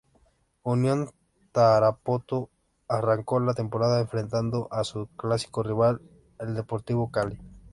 Unión 0.63 1.11
Tarapoto 1.51 2.49
arrancó 2.87 3.39
la 3.39 3.53
temporada 3.53 4.01
enfrentando 4.01 4.67
a 4.71 4.83
su 4.83 5.05
clásico 5.15 5.61
rival, 5.61 6.01
el 6.39 6.55
Deportivo 6.55 7.11
Cali. 7.11 7.39